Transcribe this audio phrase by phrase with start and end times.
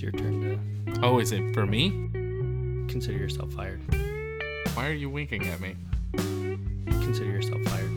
[0.00, 0.40] it's your turn
[0.86, 1.90] to Oh, is it for me?
[2.88, 3.80] consider yourself fired.
[4.74, 5.76] Why are you winking at me?
[6.86, 7.90] Consider yourself fired.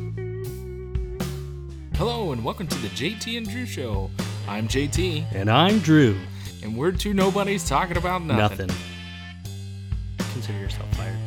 [1.95, 4.11] Hello, and welcome to the JT and Drew Show.
[4.49, 6.19] I'm JT, And I'm Drew.
[6.61, 8.67] and we're two nobodies talking about nothing.
[8.67, 10.25] Nothing.
[10.33, 11.17] Consider yourself fired.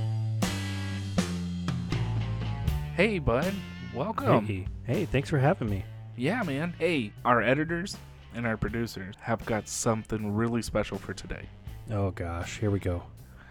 [2.94, 3.54] Hey, bud.
[3.94, 4.44] Welcome.
[4.44, 5.84] Hey, hey, thanks for having me.
[6.18, 6.74] Yeah, man.
[6.78, 7.96] Hey, our editors
[8.34, 11.48] and our producers have got something really special for today.
[11.90, 13.02] Oh gosh, here we go.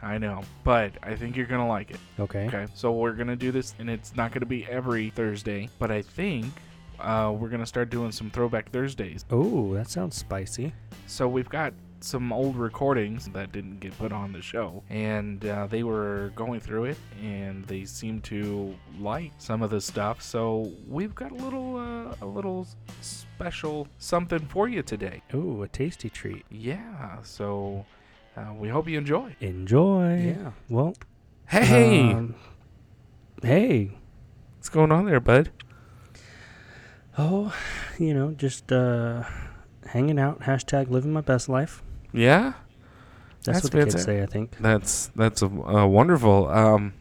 [0.01, 1.99] I know, but I think you're going to like it.
[2.19, 2.47] Okay.
[2.47, 2.67] Okay.
[2.75, 5.89] So we're going to do this, and it's not going to be every Thursday, but
[5.89, 6.45] I think
[6.99, 9.25] uh, we're going to start doing some Throwback Thursdays.
[9.31, 10.73] Oh, that sounds spicy.
[11.07, 11.73] So we've got
[12.05, 16.59] some old recordings that didn't get put on the show, and uh, they were going
[16.59, 20.21] through it, and they seemed to like some of the stuff.
[20.21, 22.67] So we've got a little, uh, a little
[23.01, 25.23] special something for you today.
[25.33, 26.45] Oh, a tasty treat.
[26.49, 27.21] Yeah.
[27.23, 27.85] So
[28.37, 29.35] uh, we hope you enjoy.
[29.39, 30.35] Enjoy.
[30.37, 30.51] Yeah.
[30.69, 30.95] Well.
[31.47, 32.35] Hey, um,
[33.43, 33.91] hey.
[34.57, 35.51] what's going on there, bud?
[37.17, 37.55] Oh,
[37.99, 39.23] you know, just uh,
[39.87, 40.41] hanging out.
[40.41, 41.81] Hashtag living my best life.
[42.15, 42.53] Yeah.
[43.43, 44.15] That's, That's what the kids fantastic.
[44.17, 44.23] say.
[44.23, 44.57] I think.
[44.59, 46.47] That's that's a, uh, wonderful.
[46.47, 46.93] Um,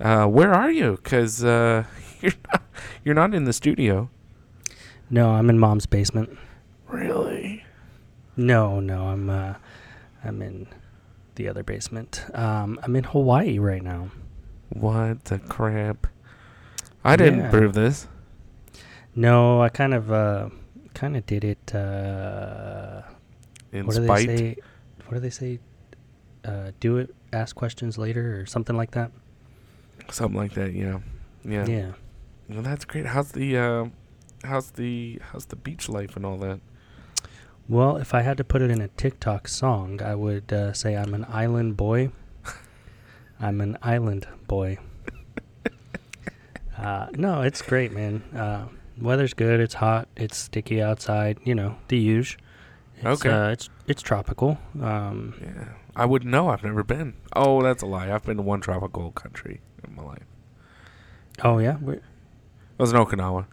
[0.00, 0.96] uh, where are you?
[1.02, 1.84] Because uh,
[2.20, 2.62] you're not,
[3.04, 4.10] you're not in the studio.
[5.08, 6.36] No, I'm in mom's basement.
[6.88, 7.64] Really?
[8.36, 9.54] No, no, I'm uh,
[10.24, 10.66] I'm in
[11.36, 12.24] the other basement.
[12.34, 14.10] Um, I'm in Hawaii right now.
[14.70, 16.08] What the crap?
[17.04, 18.08] I didn't prove this.
[19.14, 20.48] No, I kind of uh,
[20.92, 21.74] kind of did it.
[21.74, 23.02] Uh,
[23.72, 24.26] In what do spite.
[24.26, 24.56] they say?
[25.06, 25.58] What do they say?
[26.44, 27.14] Uh, do it.
[27.32, 29.10] Ask questions later, or something like that.
[30.10, 31.00] Something like that, yeah.
[31.44, 31.66] Yeah.
[31.66, 31.92] Yeah.
[32.48, 33.06] Well, that's great.
[33.06, 33.84] How's the uh,
[34.44, 36.60] how's the how's the beach life and all that?
[37.68, 40.96] Well, if I had to put it in a TikTok song, I would uh, say
[40.96, 42.12] I'm an island boy.
[43.40, 44.78] I'm an island boy.
[46.78, 48.22] uh, no, it's great, man.
[48.34, 48.66] Uh,
[49.00, 49.58] weather's good.
[49.58, 50.06] It's hot.
[50.16, 51.38] It's sticky outside.
[51.42, 52.40] You know the usual.
[52.98, 53.30] It's, Okay.
[53.30, 54.58] Uh, it's it's tropical.
[54.80, 55.68] Um, Yeah.
[55.94, 56.48] I wouldn't know.
[56.50, 57.14] I've never been.
[57.34, 58.12] Oh, that's a lie.
[58.12, 60.24] I've been to one tropical country in my life.
[61.44, 61.76] oh yeah.
[61.80, 63.46] We're, I was in Okinawa.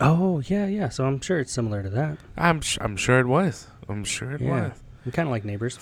[0.00, 0.88] oh yeah, yeah.
[0.88, 2.18] So I'm sure it's similar to that.
[2.36, 3.66] I'm sh- I'm sure it was.
[3.88, 4.68] I'm sure it Yeah.
[4.68, 4.82] was.
[5.04, 5.78] We're kind of like neighbors.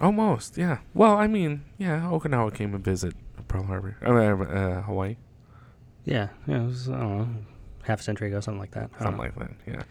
[0.00, 0.78] Almost, yeah.
[0.94, 2.00] Well, I mean, yeah.
[2.10, 3.14] Okinawa came and visit
[3.48, 5.16] Pearl Harbor, I mean, uh, Hawaii,
[6.04, 6.28] Yeah.
[6.46, 6.62] Yeah.
[6.62, 7.28] It was I don't know,
[7.82, 8.90] half a century ago, something like that.
[8.98, 9.22] Something know.
[9.22, 9.86] like that.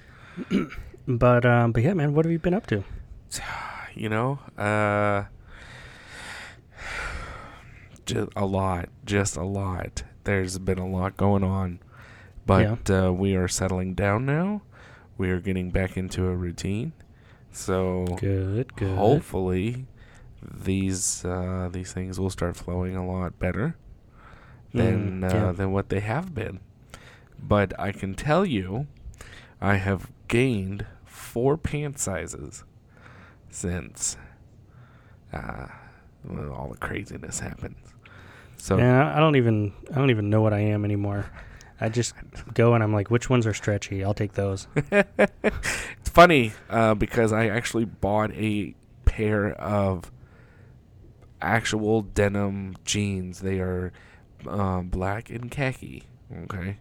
[0.51, 0.65] Yeah.
[1.09, 2.13] But um, but yeah, man.
[2.13, 2.83] What have you been up to?
[3.95, 5.23] you know, uh,
[8.05, 10.03] just a lot, just a lot.
[10.23, 11.79] There's been a lot going on,
[12.45, 14.61] but uh, we are settling down now.
[15.17, 16.93] We are getting back into a routine,
[17.51, 18.75] so Good.
[18.75, 18.95] Good.
[18.97, 19.87] hopefully
[20.43, 23.75] these uh, these things will start flowing a lot better
[24.73, 26.59] than Mm, uh, than what they have been.
[27.41, 28.85] But I can tell you,
[29.59, 30.85] I have gained
[31.29, 32.63] four pant sizes
[33.51, 34.17] since
[35.31, 35.67] uh,
[36.27, 37.77] all the craziness happens.
[38.57, 41.31] So Man, I don't even I don't even know what I am anymore.
[41.79, 42.15] I just
[42.55, 44.03] go and I'm like, which ones are stretchy?
[44.03, 44.67] I'll take those.
[44.91, 48.73] it's funny uh, because I actually bought a
[49.05, 50.11] pair of
[51.41, 53.41] actual denim jeans.
[53.41, 53.93] They are
[54.47, 56.05] uh, black and khaki.
[56.43, 56.77] Okay.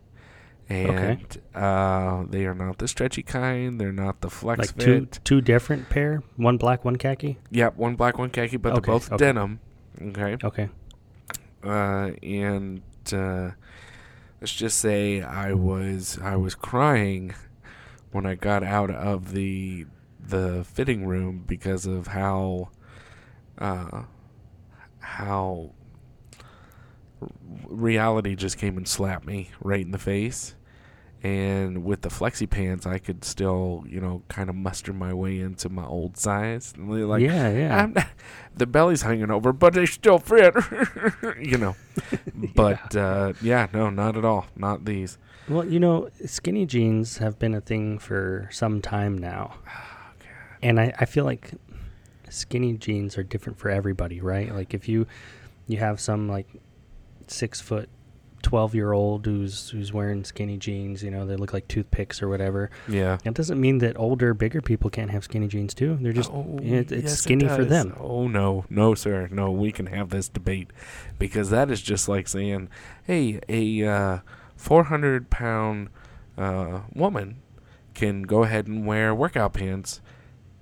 [0.69, 3.81] And uh, they are not the stretchy kind.
[3.81, 5.13] They're not the flex like fit.
[5.13, 7.39] two two different pair, one black, one khaki.
[7.51, 9.25] Yep, one black, one khaki, but Okay, they're both okay.
[9.25, 9.61] denim.
[10.01, 10.37] Okay.
[10.45, 10.69] Okay.
[11.65, 13.51] uh, and uh,
[14.41, 17.35] let's just say I was I was crying
[18.13, 19.87] when I got out of the
[20.21, 22.69] the fitting room because of how
[23.57, 24.03] uh,
[25.01, 25.73] how
[27.67, 30.55] reality just came and slapped me right in the face.
[31.23, 35.41] And with the flexi pants, I could still, you know, kind of muster my way
[35.41, 36.75] into my old size.
[36.77, 37.83] Like, yeah, yeah.
[37.83, 38.07] I'm not,
[38.57, 40.55] the belly's hanging over, but they still fit.
[41.41, 41.77] you know.
[42.55, 44.47] But uh, yeah, no, not at all.
[44.55, 45.19] Not these.
[45.49, 49.55] well, you know, skinny jeans have been a thing for some time now,
[50.63, 51.51] and I, I feel like
[52.29, 54.55] skinny jeans are different for everybody, right?
[54.55, 55.07] Like if you
[55.67, 56.49] you have some like
[57.27, 57.89] six foot.
[58.43, 62.29] 12 year old who's who's wearing skinny jeans you know they look like toothpicks or
[62.29, 63.19] whatever Yeah.
[63.25, 65.99] That doesn't mean that older, bigger people can't have skinny jeans too.
[66.01, 67.95] They're just Oh, it, it's yes, it skinny for them.
[67.99, 69.51] Oh no, no, sir, no.
[69.51, 70.71] We can have this debate
[71.19, 72.69] because that is just like saying,
[73.05, 74.19] "Hey, a uh,
[74.57, 75.89] 400 pound
[76.37, 77.43] uh, woman
[77.95, 80.01] can go ahead and wear workout pants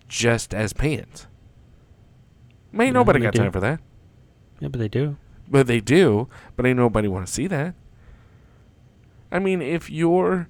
[0.08, 1.26] just as pants.
[2.72, 3.40] Ain't Yeah, nobody got do.
[3.40, 3.80] time for that.
[4.60, 5.16] Yeah, but they do.
[5.48, 7.74] But they do, but ain't nobody want to see that.
[9.30, 10.48] I mean, if you're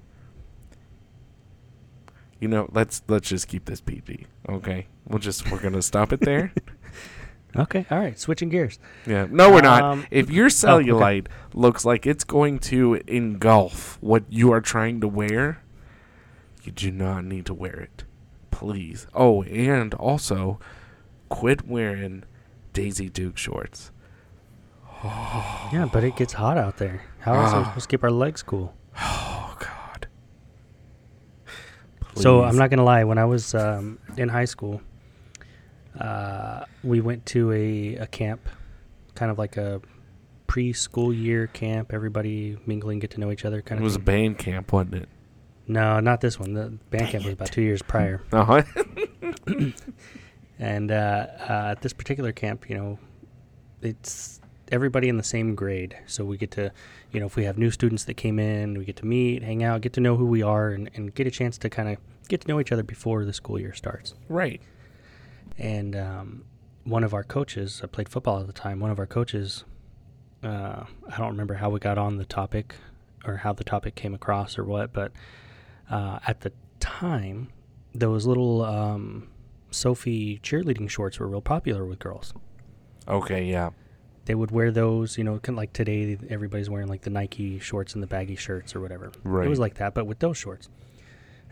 [2.40, 4.86] you know, let's let's just keep this PG, okay?
[5.06, 6.52] We'll just we're gonna stop it there.
[7.58, 8.18] Okay, all right.
[8.18, 8.78] Switching gears.
[9.06, 9.82] Yeah, no, we're not.
[9.82, 10.54] Um, If your okay.
[10.54, 15.62] cellulite looks like it's going to engulf what you are trying to wear,
[16.64, 18.04] you do not need to wear it,
[18.50, 19.06] please.
[19.14, 20.58] Oh, and also,
[21.30, 22.24] quit wearing
[22.74, 23.90] Daisy Duke shorts.
[25.04, 27.02] Yeah, but it gets hot out there.
[27.20, 27.68] How else are we Ah.
[27.68, 28.74] supposed to keep our legs cool?
[29.00, 30.06] Oh God.
[32.14, 33.04] So I'm not gonna lie.
[33.04, 34.80] When I was um, in high school,
[36.00, 38.48] uh, we went to a, a camp,
[39.14, 39.80] kind of like a
[40.48, 41.92] preschool year camp.
[41.92, 43.82] Everybody mingling, get to know each other, kind of.
[43.82, 45.08] It was a band camp, wasn't it?
[45.68, 46.52] no, not this one.
[46.54, 48.22] The band camp was about two years prior.
[48.32, 48.62] Uh-huh.
[50.58, 52.98] And uh, uh, at this particular camp, you know,
[53.82, 54.40] it's
[54.72, 55.96] everybody in the same grade.
[56.06, 56.72] So we get to,
[57.12, 59.62] you know, if we have new students that came in, we get to meet, hang
[59.62, 61.98] out, get to know who we are, and, and get a chance to kind of
[62.28, 64.14] get to know each other before the school year starts.
[64.28, 64.60] right.
[65.58, 66.44] And um,
[66.84, 69.64] one of our coaches, I played football at the time, one of our coaches,
[70.42, 72.74] uh, I don't remember how we got on the topic
[73.24, 75.12] or how the topic came across or what, but
[75.90, 77.48] uh, at the time,
[77.94, 79.28] those little um,
[79.70, 80.04] Soffe
[80.42, 82.34] cheerleading shorts were real popular with girls.
[83.08, 83.70] Okay, yeah.
[84.26, 87.58] They would wear those, you know, kind of like today, everybody's wearing like the Nike
[87.60, 89.12] shorts and the baggy shirts or whatever.
[89.24, 89.46] Right.
[89.46, 90.68] It was like that, but with those shorts.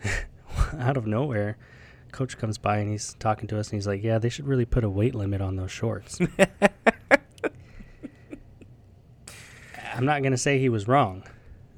[0.77, 1.57] Out of nowhere,
[2.11, 4.65] coach comes by and he's talking to us and he's like, "Yeah, they should really
[4.65, 6.19] put a weight limit on those shorts."
[9.93, 11.23] I'm not gonna say he was wrong.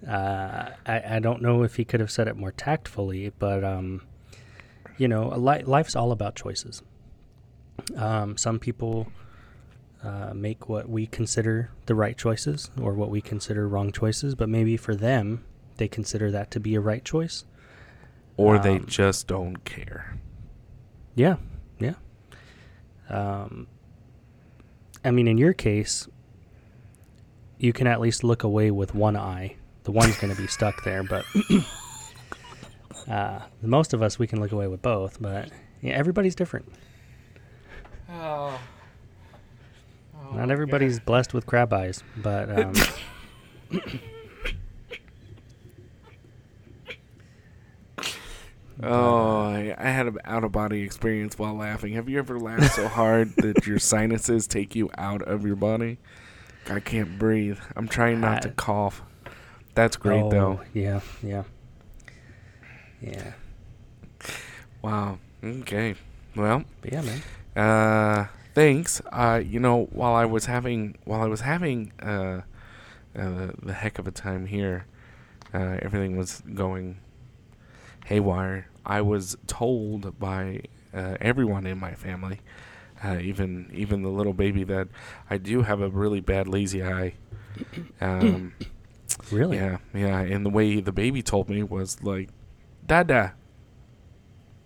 [0.07, 4.01] Uh, I, I don't know if he could have said it more tactfully, but um,
[4.97, 6.81] you know, li- life's all about choices.
[7.95, 9.07] Um, some people
[10.07, 14.47] uh, make what we consider the right choices or what we consider wrong choices, but
[14.47, 15.43] maybe for them,
[15.75, 17.43] they consider that to be a right choice.
[18.37, 20.17] Or they Um, just don't care.
[21.15, 21.35] Yeah,
[21.79, 21.95] yeah.
[23.09, 23.67] Um,
[25.03, 26.07] I mean, in your case,
[27.57, 29.55] you can at least look away with one eye.
[29.83, 31.25] The one's going to be stuck there, but
[33.09, 35.21] uh, most of us we can look away with both.
[35.21, 35.49] But
[35.81, 36.71] yeah, everybody's different.
[38.09, 38.57] Oh.
[40.33, 42.73] Not everybody's blessed with crab eyes, but um,
[48.83, 51.93] Oh, I, I had an out of body experience while laughing.
[51.93, 55.97] Have you ever laughed so hard that your sinuses take you out of your body?
[56.69, 57.57] I can't breathe.
[57.75, 59.01] I'm trying not to Uh, cough.
[59.73, 60.61] That's great oh, though.
[60.73, 61.43] Yeah, yeah,
[63.01, 63.33] yeah.
[64.83, 65.17] Wow.
[65.43, 65.95] Okay.
[66.35, 67.21] Well, But yeah, man.
[67.55, 68.27] uh,
[68.57, 69.03] thanks.
[69.11, 72.41] Uh, you know, while I was having while I was having uh, uh
[73.13, 74.87] the, the heck of a time here,
[75.53, 76.97] uh, everything was going
[78.05, 78.67] haywire.
[78.83, 82.39] I was told by uh, everyone in my family,
[83.03, 84.87] uh, even even the little baby, that
[85.29, 87.13] I do have a really bad lazy eye.
[87.99, 88.53] Um,
[89.31, 89.57] Really?
[89.57, 90.19] yeah, yeah.
[90.19, 92.29] And the way the baby told me was like,
[92.85, 93.33] "Dada."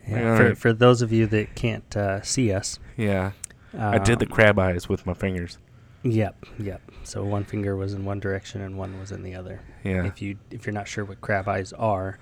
[0.07, 0.57] Yeah, for, alright.
[0.57, 3.31] for those of you that can't uh, see us, Yeah,
[3.77, 5.57] I did the um, crab eyes with my fingers.
[6.03, 6.81] Yep, yep.
[7.03, 9.61] So one finger was in one direction and one was in the other.
[9.83, 10.05] Yeah.
[10.05, 12.17] If you if you're not sure what crab eyes are,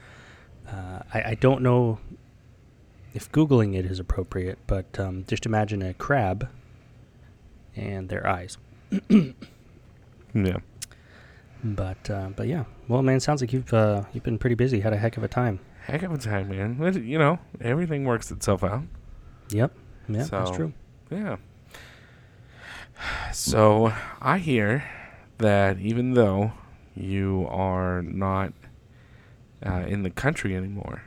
[0.67, 1.99] uh, I, I don't know
[3.13, 6.49] if googling it is appropriate, but um, just imagine a crab
[7.75, 8.57] and their eyes.
[10.35, 10.57] Yeah.
[11.63, 14.81] But uh, but yeah, well, man, sounds like you've uh, you've been pretty busy.
[14.81, 15.59] Had a heck of a time.
[15.85, 17.03] Heck of a time, man.
[17.05, 18.83] You know, everything works itself out.
[19.49, 19.71] Yep.
[20.09, 20.73] Yeah, that's true.
[21.09, 21.37] Yeah.
[23.33, 24.89] So I hear
[25.39, 26.53] that even though
[26.95, 28.53] you are not
[29.65, 31.03] uh, in the country anymore,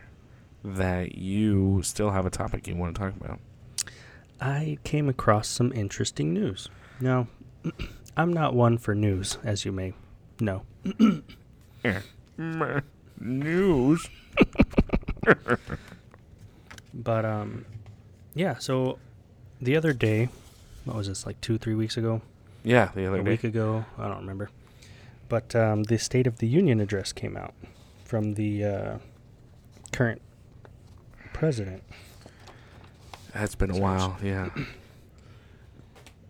[0.63, 3.41] that you still have a topic you want to talk about.
[4.41, 6.69] I came across some interesting news.
[7.01, 7.29] Now,
[8.17, 9.95] I'm not one for news, as you may
[10.41, 10.63] know.
[13.21, 14.09] News.
[16.95, 17.65] But um,
[18.35, 18.57] yeah.
[18.59, 18.99] So
[19.61, 20.29] the other day,
[20.85, 21.27] what was this?
[21.27, 22.23] Like two, three weeks ago,
[22.65, 23.31] Yeah, the other a day.
[23.31, 23.85] week ago.
[23.99, 24.51] I don't remember.
[25.29, 27.55] But um, the State of the Union address came out
[28.05, 28.99] from the uh,
[29.93, 30.23] current
[31.35, 31.83] president,
[33.35, 34.17] That's been a while.
[34.23, 34.49] Yeah.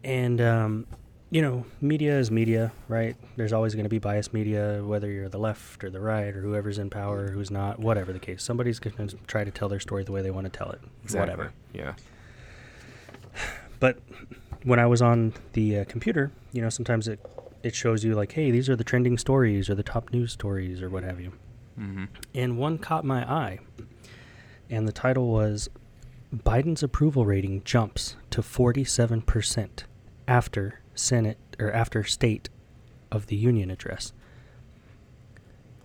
[0.05, 0.87] and um,
[1.31, 3.15] you know, media is media, right?
[3.37, 6.41] There's always going to be biased media, whether you're the left or the right or
[6.41, 8.43] whoever's in power, or who's not, whatever the case.
[8.43, 10.81] Somebody's going to try to tell their story the way they want to tell it,
[11.13, 11.53] whatever.
[11.73, 11.95] Yeah.
[13.81, 13.99] But
[14.65, 17.21] when I was on the uh, computer, you know, sometimes it
[17.63, 20.81] it shows you like, hey, these are the trending stories or the top news stories
[20.81, 21.33] or what have you.
[21.79, 22.05] Mm-hmm.
[22.35, 23.59] And one caught my eye,
[24.71, 25.69] and the title was
[26.35, 29.85] Biden's approval rating jumps to 47%
[30.27, 32.49] after Senate or after State
[33.11, 34.13] of the Union address.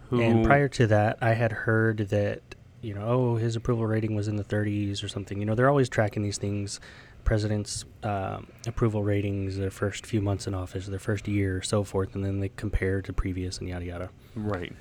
[0.10, 0.22] Who?
[0.22, 2.42] And prior to that, I had heard that,
[2.82, 5.40] you know, oh, his approval rating was in the 30s or something.
[5.40, 6.80] You know, they're always tracking these things.
[7.24, 12.16] President's um, approval ratings, their first few months in office, their first year, so forth,
[12.16, 14.10] and then they compare to previous and yada yada.
[14.36, 14.74] right.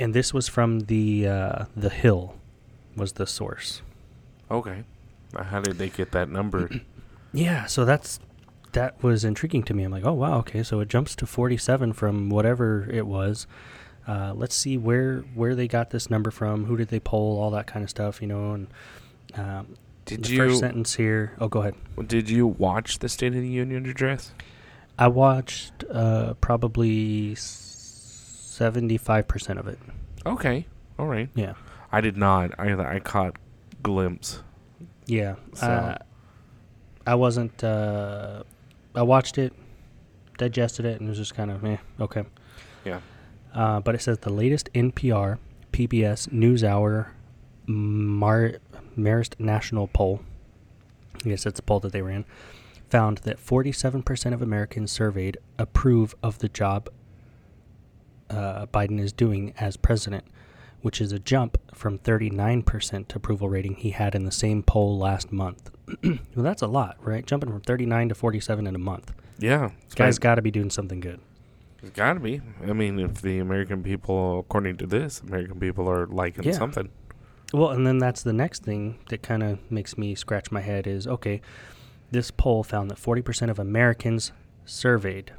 [0.00, 2.36] And this was from the uh, the Hill,
[2.96, 3.82] was the source.
[4.50, 4.84] Okay.
[5.36, 6.70] How did they get that number?
[7.30, 8.20] Yeah, so that's
[8.72, 9.82] that was intriguing to me.
[9.84, 13.46] I'm like, oh wow, okay, so it jumps to 47 from whatever it was.
[14.06, 16.64] Uh, let's see where where they got this number from.
[16.66, 17.38] Who did they poll?
[17.40, 18.52] All that kind of stuff, you know.
[18.52, 18.66] And
[19.34, 19.74] um,
[20.06, 21.34] Did the you first sentence here?
[21.40, 21.74] Oh, go ahead.
[22.06, 24.32] did you watch the State of the Union address?
[24.98, 29.78] I watched uh, probably 75 percent of it.
[30.26, 30.66] Okay.
[30.98, 31.28] All right.
[31.34, 31.54] Yeah,
[31.92, 32.58] I did not.
[32.58, 33.36] I I caught
[33.82, 34.42] glimpse.
[35.06, 35.36] yeah.
[35.54, 35.98] So- Uh,
[37.06, 37.62] I wasn't.
[37.64, 38.42] Uh,
[38.98, 39.52] I watched it,
[40.38, 42.24] digested it, and it was just kind of eh, okay.
[42.84, 43.00] Yeah.
[43.54, 45.38] Uh, but it says the latest NPR,
[45.72, 47.10] PBS NewsHour,
[47.66, 48.58] Mar-
[48.96, 50.20] Marist National poll.
[51.24, 52.24] I guess that's a poll that they ran.
[52.90, 56.88] Found that 47% of Americans surveyed approve of the job
[58.30, 60.24] uh, Biden is doing as president,
[60.82, 65.32] which is a jump from 39% approval rating he had in the same poll last
[65.32, 65.70] month.
[66.04, 67.26] well, that's a lot, right?
[67.26, 69.12] Jumping from 39 to 47 in a month.
[69.38, 69.70] Yeah.
[69.84, 71.20] This guy's got to be doing something good.
[71.82, 72.40] It's got to be.
[72.66, 76.52] I mean, if the American people, according to this, American people are liking Yeah.
[76.52, 76.90] something.
[77.52, 80.86] Well, and then that's the next thing that kind of makes me scratch my head
[80.86, 81.40] is okay,
[82.10, 84.32] this poll found that 40% of Americans
[84.66, 85.32] surveyed.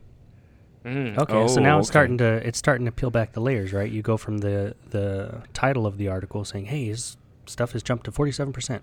[0.85, 1.17] Mm.
[1.17, 3.91] Okay, so now Oh, it's starting to it's starting to peel back the layers, right?
[3.91, 8.05] You go from the the title of the article saying, "Hey, his stuff has jumped
[8.05, 8.81] to 47%."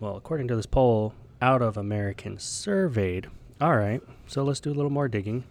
[0.00, 3.28] Well, according to this poll, out of Americans surveyed.
[3.60, 5.44] All right, so let's do a little more digging.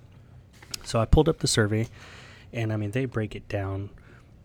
[0.83, 1.87] So I pulled up the survey,
[2.51, 3.89] and I mean they break it down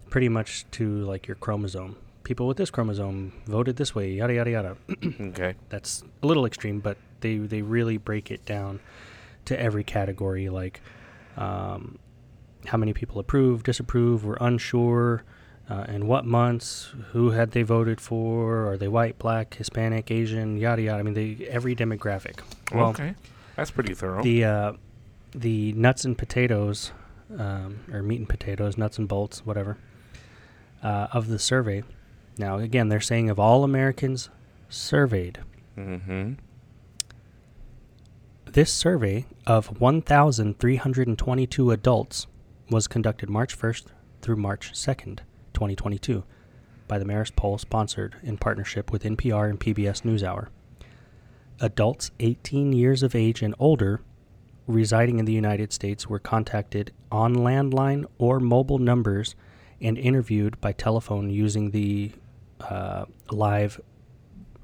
[0.08, 1.96] pretty much to like your chromosome.
[2.22, 4.76] People with this chromosome voted this way, yada yada yada.
[5.20, 5.54] Okay.
[5.68, 8.78] That's a little extreme, but they they really break it down
[9.46, 10.80] to every category, like
[11.36, 11.98] um,
[12.66, 15.24] how many people approve, disapprove, were unsure,
[15.68, 20.56] uh, in what months, who had they voted for, are they white, black, Hispanic, Asian,
[20.56, 21.00] yada yada.
[21.00, 22.40] I mean, they every demographic.
[22.72, 23.14] Well, okay.
[23.56, 24.22] That's pretty thorough.
[24.22, 24.72] the uh,
[25.32, 26.92] the nuts and potatoes,
[27.36, 29.76] um, or meat and potatoes, nuts and bolts, whatever,
[30.82, 31.82] uh, of the survey.
[32.38, 34.28] Now, again, they're saying of all Americans
[34.68, 35.40] surveyed,
[35.76, 36.34] mm-hmm.
[38.56, 42.26] This survey of 1,322 adults
[42.70, 43.88] was conducted March 1st
[44.22, 45.18] through March 2nd,
[45.52, 46.24] 2022,
[46.88, 50.48] by the Marist Poll, sponsored in partnership with NPR and PBS NewsHour.
[51.60, 54.00] Adults 18 years of age and older
[54.66, 59.34] residing in the United States were contacted on landline or mobile numbers
[59.82, 62.10] and interviewed by telephone using the
[62.60, 63.78] uh, live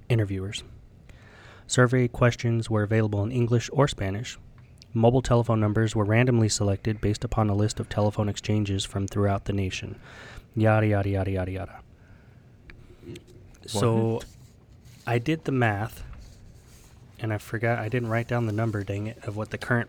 [0.08, 0.64] interviewers.
[1.72, 4.36] Survey questions were available in English or Spanish.
[4.92, 9.46] Mobile telephone numbers were randomly selected based upon a list of telephone exchanges from throughout
[9.46, 9.98] the nation.
[10.54, 11.80] Yada, yada, yada, yada, yada.
[13.64, 14.20] So
[15.06, 16.04] I did the math,
[17.18, 19.88] and I forgot, I didn't write down the number, dang it, of what the current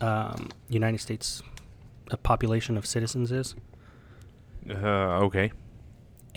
[0.00, 1.42] um, United States
[2.10, 3.54] uh, population of citizens is.
[4.66, 5.52] Uh, okay.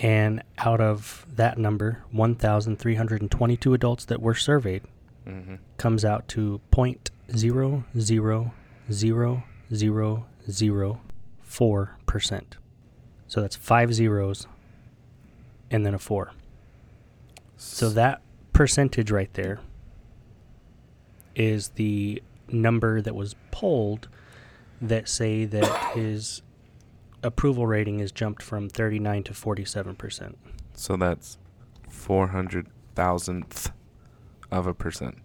[0.02, 4.84] And out of that number, 1,322 adults that were surveyed
[5.28, 5.56] Mm-hmm.
[5.78, 8.54] comes out to point zero zero
[8.92, 11.02] zero zero zero
[11.44, 12.58] four percent.
[13.28, 14.48] So that's five zeros
[15.70, 16.32] and then a four.
[17.58, 18.22] So that
[18.54, 19.60] percentage right there
[21.36, 24.08] is the number that was polled
[24.82, 26.42] that say that his
[27.24, 30.38] approval rating is jumped from 39 to 47 percent.
[30.74, 31.38] So that's
[31.90, 33.72] four hundred thousandth
[34.52, 35.18] of a percent.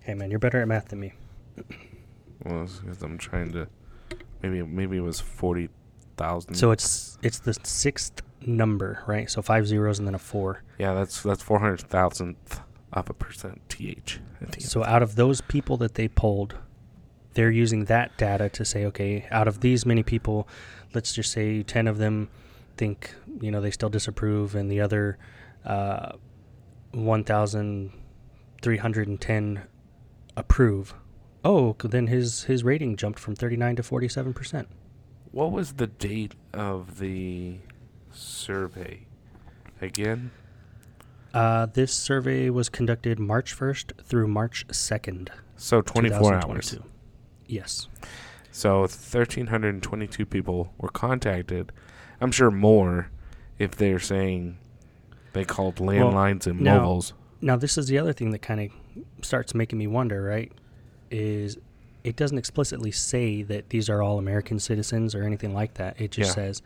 [0.00, 1.14] Hey man, you're better at math than me.
[2.44, 3.68] Well, because I'm trying to.
[4.42, 5.70] Maybe maybe it was forty
[6.16, 6.54] thousand.
[6.54, 9.30] So it's it's the sixth number, right?
[9.30, 10.62] So five zeros and then a four.
[10.78, 12.60] yeah, that's that's four hundred thousandth
[12.92, 13.62] of a percent.
[13.68, 14.20] Th.
[14.60, 16.54] So out of those people that they polled,
[17.34, 20.46] they're using that data to say, okay, out of these many people,
[20.94, 22.30] let's just say 10 of them
[22.76, 25.18] think, you know, they still disapprove, and the other
[25.64, 26.12] uh,
[26.92, 29.62] 1,310
[30.36, 30.94] approve.
[31.44, 34.66] Oh, then his, his rating jumped from 39 to 47%.
[35.30, 37.58] What was the date of the
[38.10, 39.06] survey?
[39.80, 40.30] Again?
[41.34, 45.30] Uh, this survey was conducted March 1st through March 2nd.
[45.56, 46.78] So 24 hours.
[47.46, 47.88] Yes.
[48.56, 51.72] So 1,322 people were contacted.
[52.20, 53.10] I'm sure more
[53.58, 54.58] if they're saying
[55.32, 57.14] they called landlines and now- mobiles.
[57.40, 60.52] Now, this is the other thing that kind of starts making me wonder, right?
[61.10, 61.58] Is
[62.04, 66.00] it doesn't explicitly say that these are all American citizens or anything like that.
[66.00, 66.34] It just Yeah.
[66.34, 66.62] says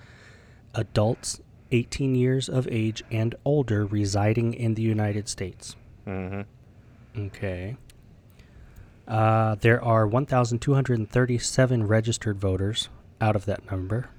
[0.74, 1.40] adults
[1.72, 5.74] 18 years of age and older residing in the United States.
[6.06, 6.42] Mm-hmm.
[7.28, 7.76] Okay.
[9.08, 12.88] Uh, there are 1,237 registered voters
[13.20, 14.10] out of that number.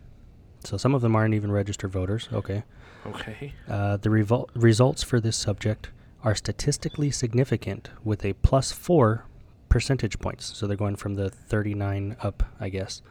[0.63, 2.27] So some of them aren't even registered voters.
[2.33, 2.63] Okay.
[3.05, 3.53] Okay.
[3.69, 5.89] Uh, the revol- results for this subject
[6.23, 9.25] are statistically significant with a plus four
[9.69, 10.57] percentage points.
[10.57, 13.01] So they're going from the 39 up, I guess.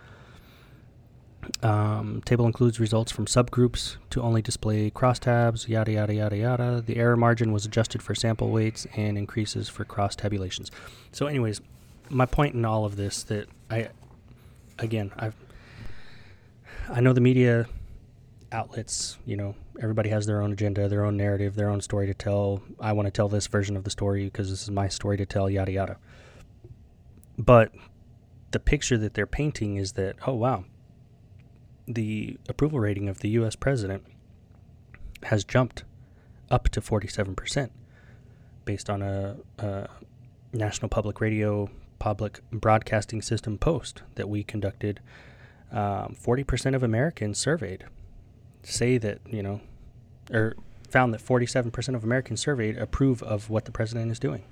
[1.63, 6.83] Um, table includes results from subgroups to only display crosstabs, yada, yada, yada, yada.
[6.85, 10.71] The error margin was adjusted for sample weights and increases for cross tabulations.
[11.13, 11.61] So, anyways,
[12.11, 13.89] my point in all of this that I,
[14.79, 15.35] again, I've,
[16.91, 17.67] I know the media
[18.53, 22.15] outlets, you know, everybody has their own agenda, their own narrative, their own story to
[22.15, 22.63] tell.
[22.81, 25.27] I want to tell this version of the story because this is my story to
[25.27, 25.97] tell, yada, yada.
[27.39, 27.73] But
[28.51, 30.65] the picture that they're painting is that, oh, wow,
[31.89, 33.57] the approval rating of the U.S.
[33.57, 34.05] president
[35.25, 35.85] has jumped
[36.51, 37.71] up to 47%
[38.65, 39.89] based on a, a
[40.53, 45.01] National Public Radio Public Broadcasting System post that we conducted.
[45.73, 47.85] Um, 40% of Americans surveyed
[48.63, 49.61] say that, you know,
[50.31, 50.55] or
[50.89, 54.45] found that 47% of Americans surveyed approve of what the president is doing.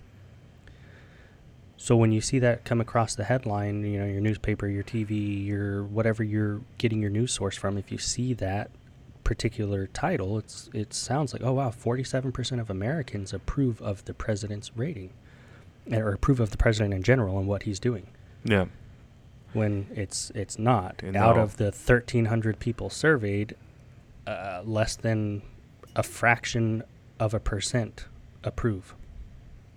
[1.77, 5.45] So when you see that come across the headline, you know, your newspaper, your TV,
[5.45, 8.71] your whatever you're getting your news source from, if you see that
[9.25, 14.71] particular title, it's it sounds like, oh wow, 47% of Americans approve of the president's
[14.77, 15.11] rating
[15.93, 18.07] or approve of the president in general and what he's doing.
[18.45, 18.67] Yeah.
[19.53, 21.03] When it's it's not.
[21.15, 23.55] Out of the 1300 people surveyed,
[24.27, 25.43] uh, less than
[25.95, 26.83] a fraction
[27.19, 28.07] of a percent
[28.45, 28.95] approve.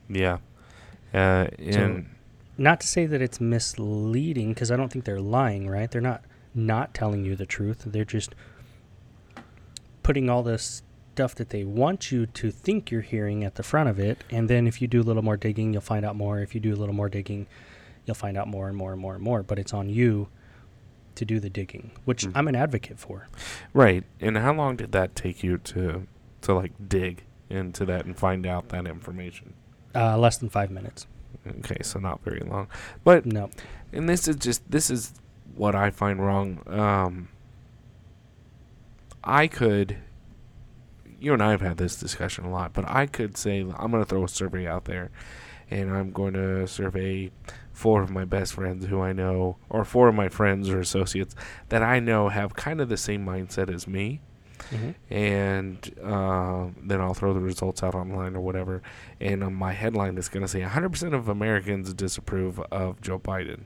[0.09, 0.37] Yeah.
[1.13, 2.03] Uh, So-
[2.57, 5.89] not to say that it's misleading because I don't think they're lying, right?
[5.89, 6.23] They're not
[6.55, 7.83] not telling you the truth.
[7.85, 8.33] They're just
[10.03, 10.81] putting all this
[11.13, 14.49] stuff that they want you to think you're hearing at the front of it, and
[14.49, 16.39] then if you do a little more digging, you'll find out more.
[16.39, 17.45] If you do a little more digging,
[18.05, 19.43] you'll find out more and more and more and more.
[19.43, 20.29] But it's on you
[21.15, 22.31] to do the digging, which Mm.
[22.35, 23.27] I'm an advocate for.
[23.73, 24.03] right.
[24.21, 26.07] And how long did that take you to
[26.41, 29.53] to like dig into that and find out that information?
[29.95, 31.07] Uh, less than five minutes.
[31.59, 32.67] Okay, so not very long.
[33.03, 33.49] But No.
[33.91, 35.13] and this is just this is
[35.55, 36.61] what I find wrong.
[36.67, 37.29] Um,
[39.23, 39.97] I could,
[41.19, 44.03] you and I have had this discussion a lot, but I could say I'm going
[44.03, 45.11] to throw a survey out there,
[45.69, 47.31] and I'm going to survey
[47.73, 51.35] four of my best friends who I know, or four of my friends or associates
[51.69, 54.21] that I know have kind of the same mindset as me
[54.69, 58.81] hmm and uh, then I'll throw the results out online or whatever.
[59.19, 63.61] And on my headline is going to say 100% of Americans disapprove of Joe Biden,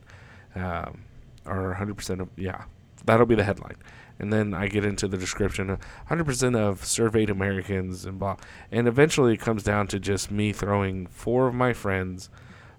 [0.56, 1.02] um,
[1.46, 2.64] or 100% of yeah,
[3.06, 3.76] that'll be the headline.
[4.20, 5.76] And then I get into the description
[6.10, 8.38] 100% of surveyed Americans and blah.
[8.72, 12.30] And eventually it comes down to just me throwing four of my friends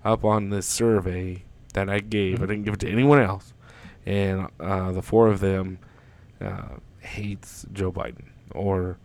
[0.05, 1.43] up on this survey
[1.75, 2.41] that I gave.
[2.41, 2.49] I Mhm.
[2.49, 3.53] didn't give it to anyone else.
[4.07, 5.79] And uh, the four of them
[6.41, 8.99] uh, hates Joe Biden or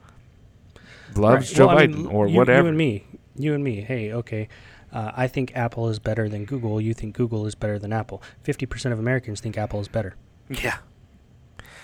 [1.16, 1.58] loves Right.
[1.58, 2.64] Joe Well, I Biden mean, or you, whatever.
[2.64, 3.06] You and me.
[3.36, 3.82] You and me.
[3.82, 4.48] Hey, okay.
[4.92, 6.82] Uh, I think Apple is better than Google.
[6.82, 8.22] You think Google is better than Apple.
[8.44, 10.16] 50% of Americans think Apple is better.
[10.50, 10.78] Yeah.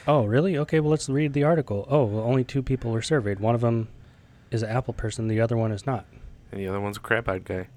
[0.08, 0.58] Oh, really?
[0.58, 1.88] Okay, well, let's read the article.
[1.90, 3.40] Oh, well, only two people were surveyed.
[3.40, 3.90] One of them
[4.52, 6.06] is an Apple person, the other one is not.
[6.52, 7.68] And the other one's a crap eyed guy.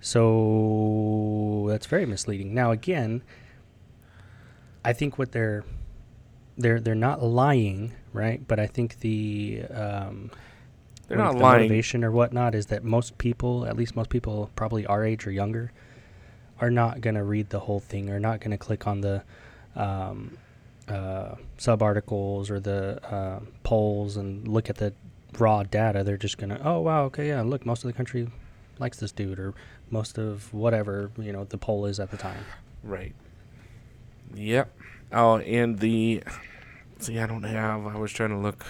[0.00, 2.52] So that's very misleading.
[2.54, 3.22] Now, again,
[4.84, 5.64] I think what they're
[6.62, 8.46] they're they're not lying, right?
[8.46, 10.30] But I think the um,
[11.08, 11.62] They're not the lying.
[11.62, 15.30] motivation or whatnot is that most people, at least most people, probably our age or
[15.30, 15.72] younger,
[16.60, 19.22] are not going to read the whole thing or not going to click on the
[19.76, 20.38] um,
[20.88, 24.92] uh, sub articles or the uh, polls and look at the
[25.38, 26.04] raw data.
[26.04, 28.28] They're just going to, oh wow, okay, yeah, look, most of the country
[28.78, 29.54] likes this dude or
[29.90, 32.44] most of whatever you know the poll is at the time.
[32.82, 33.14] Right.
[34.34, 34.72] Yep.
[35.12, 36.22] Oh, and the
[37.06, 37.86] see, I don't have.
[37.86, 38.64] I was trying to look.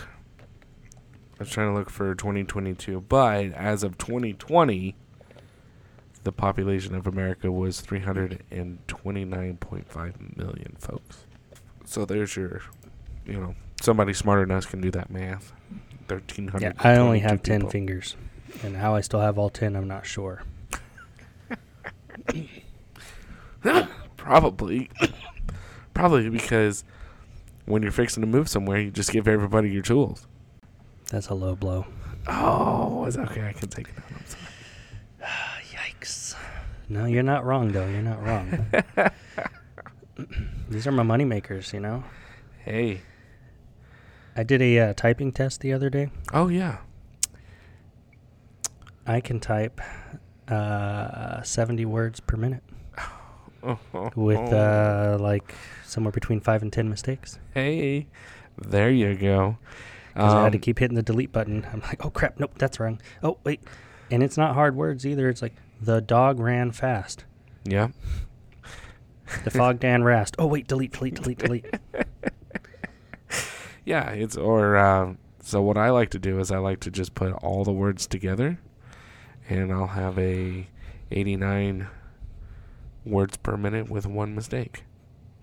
[1.39, 4.95] I was trying to look for 2022, but as of 2020,
[6.25, 11.25] the population of America was 329.5 million folks.
[11.85, 12.61] So there's your,
[13.27, 15.53] you know, somebody smarter than us can do that math.
[16.07, 16.63] 1300.
[16.63, 18.17] Yeah, I only have 10 fingers.
[18.63, 20.45] And how I still have all 10, I'm not sure.
[24.17, 24.91] Probably.
[25.95, 26.85] Probably because
[27.65, 30.27] when you're fixing to move somewhere, you just give everybody your tools.
[31.11, 31.87] That's a low blow.
[32.27, 33.47] Oh, it's okay.
[33.47, 34.05] I can take it out.
[34.11, 35.33] I'm sorry.
[36.01, 36.37] Yikes.
[36.89, 37.87] No, you're not wrong, though.
[37.89, 38.67] You're not wrong.
[40.69, 42.05] These are my money makers, you know?
[42.65, 43.03] Hey.
[44.37, 46.11] I did a uh, typing test the other day.
[46.33, 46.79] Oh, yeah.
[49.07, 49.81] I can type
[50.49, 52.63] uh, 70 words per minute
[54.17, 57.39] with uh, like somewhere between 5 and 10 mistakes.
[57.55, 58.07] hey,
[58.59, 59.59] there you go.
[60.13, 61.67] Because I had to Um, keep hitting the delete button.
[61.73, 63.01] I'm like, oh crap, nope, that's wrong.
[63.23, 63.61] Oh, wait.
[64.11, 65.29] And it's not hard words either.
[65.31, 67.25] It's like, the dog ran fast.
[67.65, 67.89] Yeah.
[69.45, 70.37] The fog Dan rast.
[70.39, 71.67] Oh, wait, delete, delete, delete, delete.
[73.85, 77.17] Yeah, it's or uh, so what I like to do is I like to just
[77.17, 78.61] put all the words together,
[79.49, 80.69] and I'll have a
[81.11, 81.89] 89
[83.05, 84.85] words per minute with one mistake.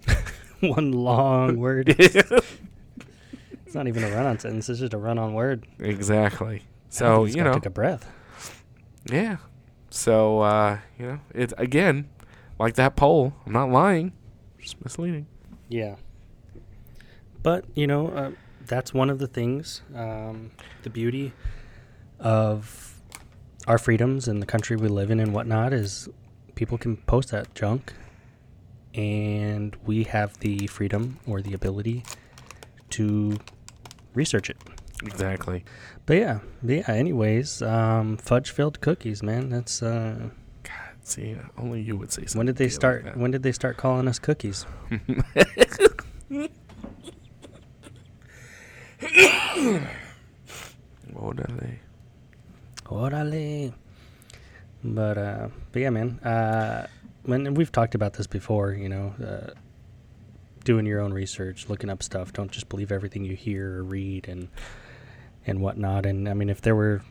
[0.62, 1.96] One long word.
[3.66, 4.68] It's not even a run on sentence.
[4.68, 5.68] It's just a run on word.
[5.80, 6.64] exactly.
[6.90, 8.12] So you know, take a breath.
[9.12, 9.38] yeah.
[9.92, 12.10] So uh, you know, it's again
[12.60, 13.34] like that poll.
[13.46, 14.12] I'm not lying,
[14.60, 15.28] just misleading.
[15.70, 15.98] Yeah.
[17.42, 18.32] But, you know, uh,
[18.66, 20.52] that's one of the things, um,
[20.84, 21.32] the beauty
[22.20, 23.00] of
[23.68, 26.10] our freedoms and the country we live in and whatnot is
[26.60, 27.94] people can post that junk
[28.94, 32.04] and we have the freedom or the ability
[32.90, 33.38] to
[34.14, 34.58] research it.
[35.04, 35.64] Exactly.
[36.06, 39.48] But yeah, but yeah, anyways, um, fudge filled cookies, man.
[39.48, 40.32] That's, uh,
[40.64, 42.40] God, see, only you would say something.
[42.40, 43.16] when did they start, that.
[43.16, 44.66] when did they start calling us cookies?
[51.60, 51.80] They?
[52.86, 53.74] Orale.
[54.84, 56.20] But uh, but yeah, man.
[56.20, 56.88] Uh,
[57.24, 59.52] when we've talked about this before, you know, uh,
[60.64, 62.34] doing your own research, looking up stuff.
[62.34, 64.50] Don't just believe everything you hear or read and
[65.46, 66.06] and whatnot.
[66.06, 67.02] And I mean, if there were,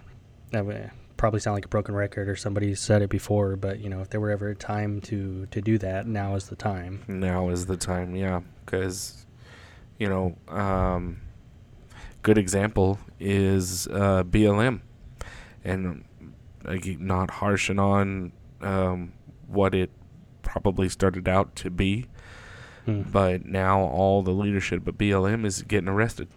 [1.16, 4.10] probably sound like a broken record or somebody said it before, but you know, if
[4.10, 7.02] there were ever a time to to do that, now is the time.
[7.08, 9.26] Now is the time, yeah, because
[9.98, 11.20] you know, um,
[12.22, 14.80] good example is uh, BLM,
[15.64, 16.04] and
[16.68, 19.12] like, not harshing on um,
[19.46, 19.90] what it
[20.42, 22.06] probably started out to be,
[22.86, 23.02] Hmm.
[23.02, 26.28] but now all the leadership at BLM is getting arrested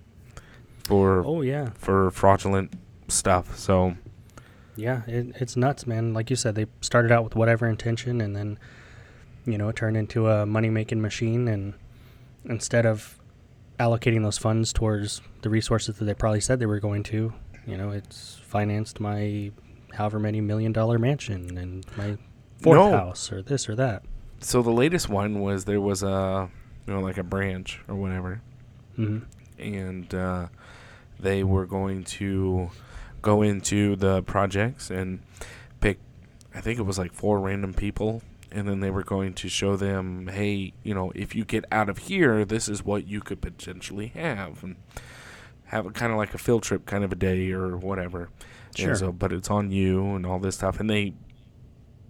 [0.84, 2.74] for Oh yeah, for fraudulent
[3.08, 3.58] stuff.
[3.58, 3.96] So
[4.76, 6.14] Yeah, it, it's nuts, man.
[6.14, 8.58] Like you said, they started out with whatever intention, and then,
[9.46, 11.48] you know, it turned into a money making machine.
[11.48, 11.74] And
[12.46, 13.18] instead of
[13.80, 17.34] allocating those funds towards the resources that they probably said they were going to,
[17.66, 19.52] you know, it's financed my
[19.94, 22.18] however many million dollar mansion and my
[22.62, 22.92] fourth No.
[22.92, 24.04] house or this or that.
[24.40, 26.50] so the latest one was there was a
[26.88, 28.42] you know like a branch or whatever.
[28.96, 29.20] Hmm
[29.60, 30.48] and uh,
[31.20, 32.72] they were going to
[33.22, 35.20] go into the projects and
[35.80, 36.00] pick
[36.56, 38.24] i think it was like four random people.
[38.54, 41.88] And then they were going to show them hey you know if you get out
[41.90, 44.64] of here this is what you could potentially have.
[44.64, 44.76] And
[45.66, 48.28] have a kind of like a field trip kind of a day or whatever
[48.76, 48.90] Sure.
[48.90, 51.14] and so but it's on you and all this stuff and they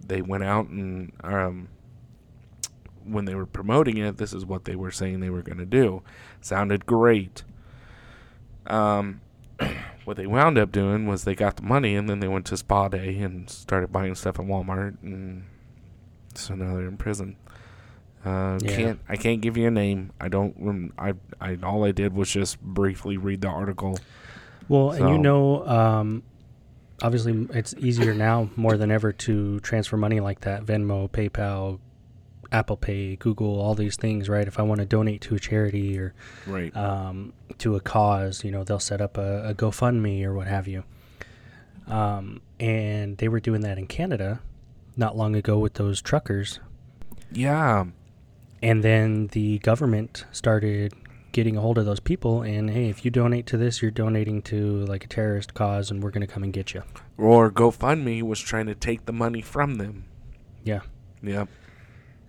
[0.06, 1.68] they went out and um
[3.04, 5.66] when they were promoting it this is what they were saying they were going to
[5.66, 6.02] do
[6.40, 7.42] sounded great
[8.66, 9.20] um
[10.04, 12.56] what they wound up doing was they got the money and then they went to
[12.56, 15.44] spa day and started buying stuff at walmart and
[16.34, 17.36] so now they're in prison
[18.24, 18.76] uh, Yeah.
[18.76, 20.12] can't I can't give you a name.
[20.20, 20.54] I don't.
[20.56, 23.98] rem- I I all I did was just briefly read the article.
[24.68, 26.22] Well, and you know, um,
[27.02, 31.78] obviously, it's easier now more than ever to transfer money like that Venmo, PayPal,
[32.50, 34.46] Apple Pay, Google, all these things, right?
[34.46, 36.14] If I want to donate to a charity or
[36.46, 36.74] Right.
[36.76, 40.68] um, to a cause, you know, they'll set up a, a GoFundMe or what have
[40.68, 40.84] you.
[41.86, 44.40] Um, and they were doing that in Canada
[44.96, 46.60] not long ago with those truckers.
[47.32, 47.84] yeah.
[48.64, 50.92] And then the government started
[51.32, 54.42] getting a hold of those people and hey, if you donate to this, you're donating
[54.42, 56.82] to like a terrorist cause and we're going to come and get you.
[57.18, 60.04] Or GoFundMe was trying to take the money from them.
[60.62, 60.80] Yeah.
[61.22, 61.48] Yep.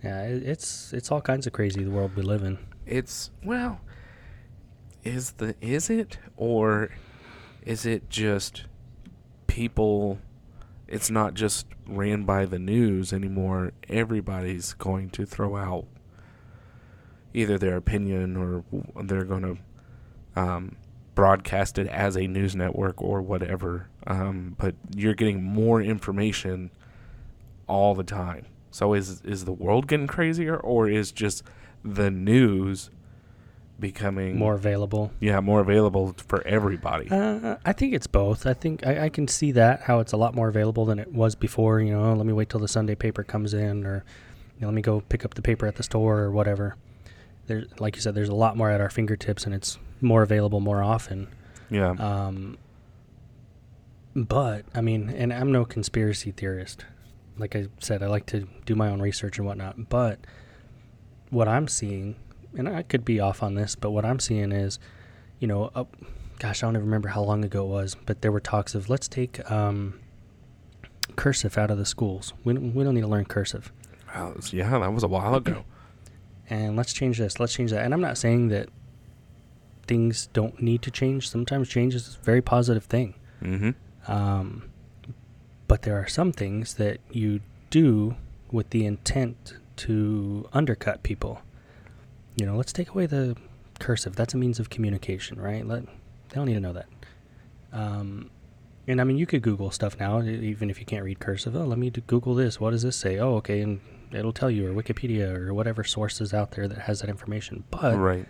[0.02, 2.58] Yeah, it's it's all kinds of crazy the world we live in.
[2.84, 3.80] It's well,
[5.02, 6.90] is the is it or
[7.62, 8.64] is it just
[9.46, 10.18] people?
[10.86, 13.72] It's not just ran by the news anymore.
[13.88, 15.86] Everybody's going to throw out
[17.34, 18.64] either their opinion or
[19.02, 20.76] they're going to um,
[21.14, 23.88] broadcast it as a news network or whatever.
[24.06, 26.70] Um, but you're getting more information
[27.66, 28.46] all the time.
[28.70, 31.44] So is is the world getting crazier, or is just
[31.84, 32.90] the news
[33.78, 35.12] becoming More available.
[35.20, 37.08] Yeah, more available for everybody.
[37.10, 38.46] Uh, I think it's both.
[38.46, 41.12] I think I, I can see that how it's a lot more available than it
[41.12, 41.80] was before.
[41.80, 44.04] You know, let me wait till the Sunday paper comes in, or
[44.56, 46.76] you know, let me go pick up the paper at the store or whatever.
[47.46, 50.60] There's, like you said, there's a lot more at our fingertips, and it's more available
[50.60, 51.28] more often.
[51.70, 52.58] yeah, Um,
[54.14, 56.84] but I mean, and I'm no conspiracy theorist.
[57.36, 59.88] Like I said, I like to do my own research and whatnot.
[59.88, 60.20] But
[61.30, 62.16] what I'm seeing,
[62.56, 64.78] and I could be off on this, but what I'm seeing is,
[65.40, 65.84] you know, uh,
[66.38, 68.88] gosh, I don't even remember how long ago it was, but there were talks of
[68.88, 69.98] let's take um,
[71.16, 72.32] cursive out of the schools.
[72.44, 73.72] We don't, we don't need to learn cursive
[74.14, 75.64] Wow, yeah, that was a while ago.
[76.50, 77.84] And let's change this, let's change that.
[77.84, 78.68] And I'm not saying that
[79.86, 81.28] things don't need to change.
[81.28, 83.14] Sometimes change is a very positive thing.
[83.42, 83.70] mm-hmm.
[84.10, 84.70] Um,
[85.66, 88.16] but there are some things that you do
[88.52, 91.40] with the intent to undercut people.
[92.36, 93.36] You know, let's take away the
[93.80, 94.14] cursive.
[94.14, 95.66] That's a means of communication, right?
[95.66, 96.86] Let, they don't need to know that.
[97.72, 98.30] Um,
[98.86, 101.56] and I mean, you could Google stuff now, even if you can't read cursive.
[101.56, 102.60] Oh, let me Google this.
[102.60, 103.18] What does this say?
[103.18, 103.80] Oh, okay, and
[104.14, 107.64] it'll tell you, or Wikipedia, or whatever source is out there that has that information.
[107.70, 108.26] But right.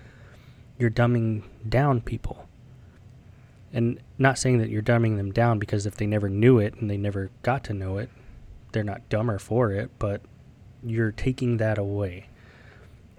[0.79, 2.49] you're dumbing down people.
[3.73, 6.88] And not saying that you're dumbing them down because if they never knew it and
[6.88, 8.09] they never got to know it,
[8.73, 10.20] they're not dumber for it, but
[10.85, 12.29] you're taking that away.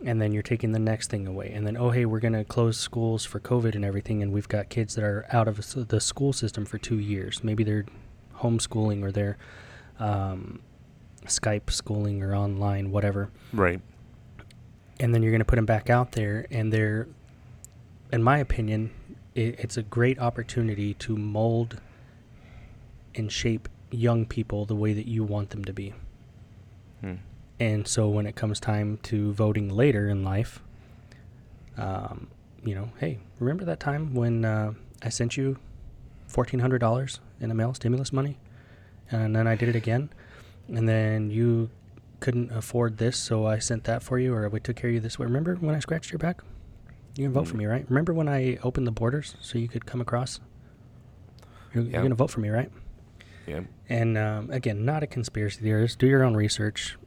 [0.05, 1.51] And then you're taking the next thing away.
[1.53, 4.21] And then, oh, hey, we're going to close schools for COVID and everything.
[4.21, 7.43] And we've got kids that are out of the school system for two years.
[7.43, 7.85] Maybe they're
[8.37, 9.37] homeschooling or they're
[9.99, 10.61] um,
[11.27, 13.79] Skype schooling or online, whatever Right.
[14.99, 17.07] and then you're going to put them back out there and they're
[18.11, 18.91] in my opinion
[19.33, 21.81] it, it's a great opportunity to mold
[23.15, 25.93] and shape young people the way that you want them to be
[27.01, 27.15] Hmm.
[27.59, 30.61] and so when it comes time to voting later in life
[31.77, 32.27] um,
[32.63, 35.57] you know hey remember that time when uh, i sent you
[36.31, 38.37] $1400 in the mail stimulus money
[39.11, 40.09] and then i did it again
[40.67, 41.69] and then you
[42.19, 44.99] couldn't afford this, so I sent that for you, or we took care of you
[44.99, 45.25] this way.
[45.25, 46.41] Remember when I scratched your back?
[47.17, 47.85] You can vote for me, right?
[47.89, 50.39] Remember when I opened the borders so you could come across?
[51.73, 51.91] You're, Yeah.
[51.93, 52.71] you're gonna vote for me, right?
[53.47, 53.61] Yeah.
[53.89, 55.99] And um, again, not a conspiracy theorist.
[55.99, 56.97] Do your own research,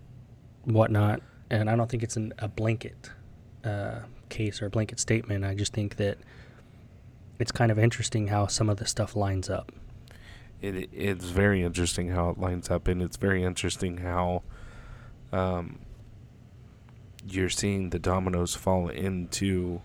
[0.65, 1.21] whatnot.
[1.51, 3.11] And I don't think it's an, a blanket
[3.65, 5.45] uh, case or a blanket statement.
[5.45, 6.19] I just think that
[7.39, 9.73] it's kind of interesting how some of the stuff lines up.
[10.61, 14.43] It it's very interesting how it lines up, and it's very interesting how
[15.33, 15.79] um,
[17.29, 19.81] you're seeing the dominoes fall into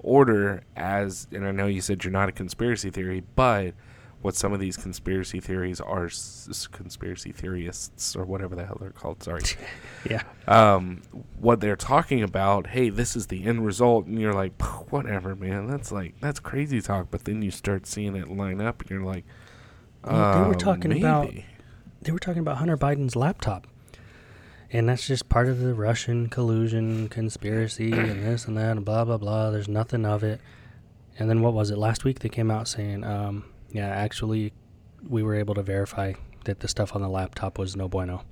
[0.00, 0.62] order.
[0.76, 3.74] As and I know you said you're not a conspiracy theory, but
[4.22, 8.90] what some of these conspiracy theories are s- conspiracy theorists or whatever the hell they're
[8.90, 9.22] called.
[9.22, 9.42] Sorry.
[10.08, 10.22] Yeah.
[10.48, 11.02] um,
[11.38, 12.68] what they're talking about.
[12.68, 15.66] Hey, this is the end result, and you're like, whatever, man.
[15.66, 17.08] That's like that's crazy talk.
[17.10, 19.24] But then you start seeing it line up, and you're like,
[20.04, 21.32] Well, they were uh, talking about-
[22.02, 23.66] they were talking about Hunter Biden's laptop.
[24.72, 29.04] And that's just part of the Russian collusion conspiracy and this and that and blah
[29.04, 29.50] blah blah.
[29.50, 30.40] There's nothing of it.
[31.18, 32.20] And then what was it last week?
[32.20, 34.52] They came out saying, um, yeah, actually,
[35.06, 38.22] we were able to verify that the stuff on the laptop was no bueno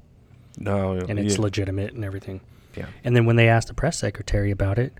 [0.59, 2.40] no, and it's yeah, legitimate and everything.
[2.76, 2.87] yeah.
[3.04, 4.92] And then when they asked the press secretary about it,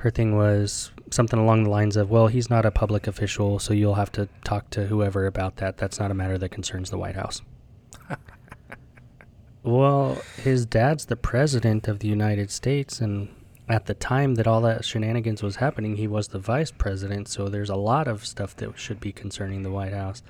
[0.00, 3.72] her thing was something along the lines of, "Well, he's not a public official, so
[3.72, 5.76] you'll have to talk to whoever about that.
[5.76, 7.42] That's not a matter that concerns the White House."
[9.62, 13.28] well, his dad's the president of the United States and
[13.68, 17.48] at the time that all that shenanigans was happening, he was the vice president, so
[17.48, 20.22] there's a lot of stuff that should be concerning the White House.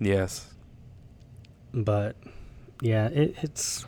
[0.00, 0.54] Yes.
[1.72, 2.16] but
[2.80, 3.86] yeah, it, it's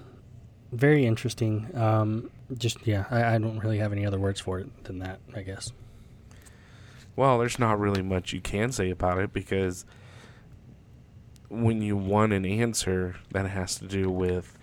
[0.73, 1.68] very interesting.
[1.75, 5.20] Um, just yeah, I, I don't really have any other words for it than that.
[5.34, 5.72] I guess.
[7.16, 9.84] Well, there's not really much you can say about it because
[11.48, 14.56] when you want an answer that has to do with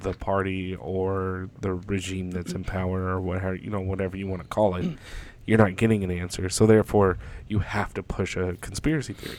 [0.00, 4.42] the party or the regime that's in power or whatever you know whatever you want
[4.42, 4.98] to call it,
[5.46, 6.48] you're not getting an answer.
[6.48, 9.38] So therefore, you have to push a conspiracy theory.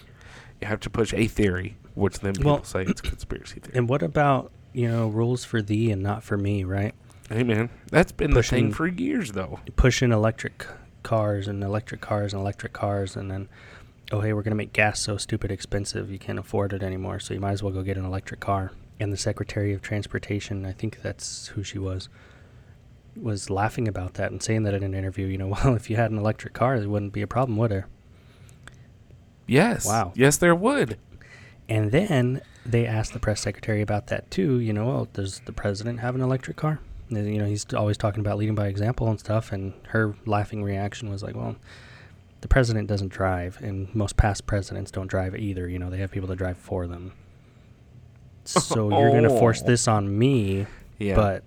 [0.62, 3.78] You have to push a theory, which then people Well- say it's a conspiracy theory.
[3.78, 6.94] And what about you know, rules for thee and not for me, right?
[7.30, 9.60] Hey man, that's been the thing for years though.
[9.76, 10.68] Pushing electric
[11.02, 13.48] cars and electric cars and electric cars, and then,
[14.12, 17.20] oh, hey, we're going to make gas so stupid expensive you can't afford it anymore,
[17.20, 18.72] so you might as well go get an electric car.
[19.00, 22.10] And the Secretary of Transportation, I think that's who she was,
[23.16, 25.28] was laughing about that and saying that in an interview.
[25.28, 27.72] You know, well, if you had an electric car, there wouldn't be a problem, would
[27.72, 27.88] there?
[29.48, 29.86] Yes.
[29.86, 30.12] Wow.
[30.16, 30.98] Yes, there would.
[31.70, 34.60] And then they asked the press secretary about that too.
[34.60, 36.80] You know, well, does the president have an electric car?
[37.10, 39.52] You know, he's always talking about leading by example and stuff.
[39.52, 41.56] And her laughing reaction was like, well,
[42.42, 45.68] the president doesn't drive, and most past presidents don't drive either.
[45.70, 47.12] You know, they have people to drive for them.
[48.44, 49.68] So you're going to force Oh.
[49.68, 50.66] this on me,
[51.00, 51.16] Yeah.
[51.16, 51.44] but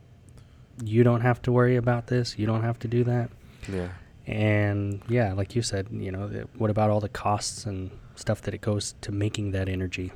[0.85, 2.39] you don't have to worry about this.
[2.39, 3.31] You don't have to do that.
[3.71, 3.89] yeah.
[4.27, 8.53] And yeah, like you said, you know, what about all the costs and stuff that
[8.53, 10.13] it goes to making that energy?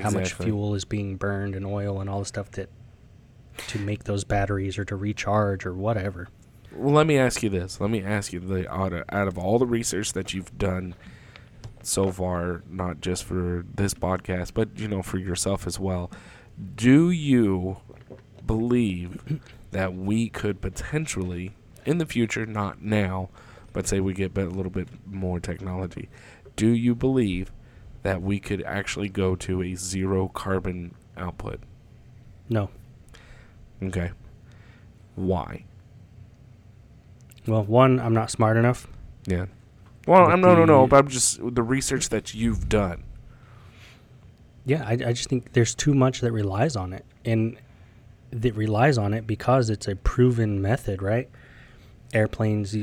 [0.00, 2.68] How much fuel is being burned and oil and all the stuff that
[3.68, 6.28] to make those batteries or to recharge or whatever.
[6.72, 7.80] Well, let me ask you this.
[7.80, 10.94] Let me ask you the out of, out of all the research that you've done
[11.82, 16.10] so far, not just for this podcast, but you know for yourself as well.
[16.74, 17.78] Do you
[18.46, 19.40] believe
[19.70, 21.52] that we could potentially,
[21.84, 23.30] in the future, not now,
[23.72, 26.08] but say we get a little bit more technology,
[26.56, 27.52] do you believe
[28.02, 31.60] that we could actually go to a zero carbon output?
[32.48, 32.70] No.
[33.82, 34.10] Okay.
[35.14, 35.64] Why?
[37.46, 38.86] Well, one, I'm not smart enough.
[39.26, 39.46] Yeah.
[40.06, 40.86] Well, I'm no, no, no.
[40.86, 43.02] But I'm just the research that you've done.
[44.64, 47.04] Yeah, I, I just think there's too much that relies on it.
[47.24, 47.56] And
[48.30, 51.28] that relies on it because it's a proven method, right?
[52.12, 52.76] Airplanes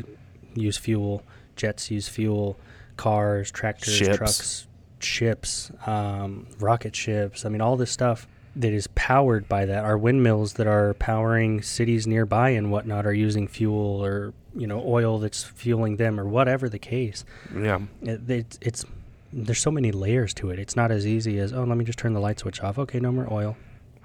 [0.53, 1.23] use fuel,
[1.55, 2.57] jets use fuel,
[2.97, 4.17] cars, tractors, Ships.
[4.17, 4.67] trucks,
[4.99, 7.45] ships, um, rocket ships.
[7.45, 9.83] I mean, all this stuff that is powered by that.
[9.83, 14.81] Our windmills that are powering cities nearby and whatnot are using fuel or, you know,
[14.85, 17.25] oil that's fueling them or whatever the case.
[17.55, 17.79] Yeah.
[18.01, 18.85] It, it's, it's
[19.31, 20.59] there's so many layers to it.
[20.59, 22.77] It's not as easy as oh, let me just turn the light switch off.
[22.77, 23.57] Okay, no more oil.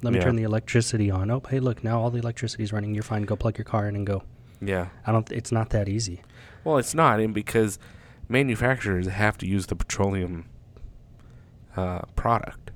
[0.03, 0.25] Let me Yeah.
[0.25, 1.31] turn the electricity on.
[1.31, 2.95] Oh, hey, look, now all the electricity's running.
[2.95, 3.25] You're fine.
[3.25, 4.23] Go plug your car in and go.
[4.63, 4.89] Yeah.
[5.07, 5.31] I don't.
[5.31, 6.23] It's not that easy.
[6.65, 7.79] Well, it's not, and because
[8.29, 10.47] manufacturers have to use the petroleum
[11.77, 12.71] uh, product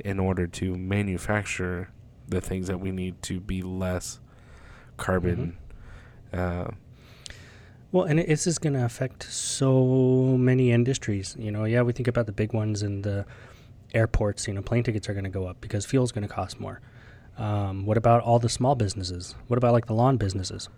[0.00, 1.90] in order to manufacture
[2.28, 4.18] the things that we need to be less
[4.96, 5.56] carbon.
[6.32, 6.68] Uh,
[7.92, 11.36] Well, and this is going to affect so many industries.
[11.38, 13.24] You know, yeah, we think about the big ones and the
[13.94, 14.48] airports.
[14.48, 16.80] You know, plane tickets are going to go up because fuel's going to cost more.
[17.38, 19.34] Um, what about all the small businesses?
[19.46, 20.68] What about like the lawn businesses?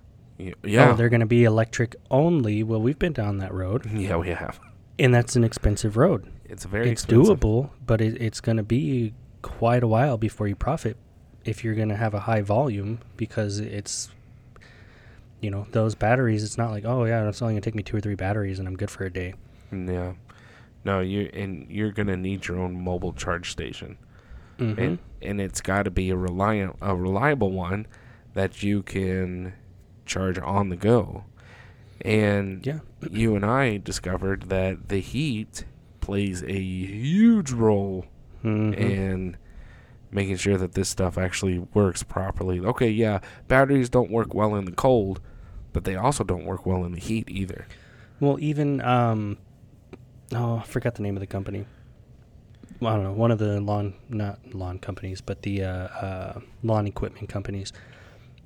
[0.63, 0.91] yeah.
[0.91, 2.63] Oh, they're going to be electric only.
[2.63, 4.61] Well, we've been down that road, yeah, we have.
[4.99, 6.31] And that's an expensive road.
[6.45, 7.39] It's very it's expensive.
[7.41, 10.97] doable, but it, it's going to be quite a while before you profit
[11.45, 14.09] if you're going to have a high volume because it's,
[15.41, 16.43] you know, those batteries.
[16.43, 18.59] It's not like oh yeah, it's only going to take me two or three batteries
[18.59, 19.35] and I'm good for a day.
[19.71, 20.15] Yeah.
[20.85, 23.99] No, you and you're gonna need your own mobile charge station.
[24.59, 24.81] Mm-hmm.
[24.81, 27.87] and, and it's got to be a reliant a reliable one
[28.35, 29.53] that you can
[30.05, 31.25] charge on the go
[32.03, 32.79] and Yeah.
[33.11, 35.65] you and I discovered that the heat
[36.01, 38.07] plays a huge role
[38.45, 38.75] Mhm.
[38.77, 39.37] in
[40.11, 42.61] making sure that this stuff actually works properly.
[42.61, 45.21] Okay, yeah, batteries don't work well in the cold,
[45.73, 47.67] but they also don't work well in the heat either.
[48.21, 49.37] Well, even um,
[50.35, 51.67] oh, I forgot the name of the company.
[52.81, 53.13] Well, I don't know.
[53.13, 57.73] One of the lawn, not lawn companies, but the uh, uh, lawn equipment companies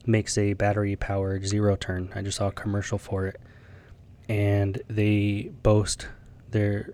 [0.07, 2.11] makes a battery-powered zero turn.
[2.15, 3.41] I just saw a commercial for it,
[4.29, 6.09] and they boast
[6.51, 6.91] their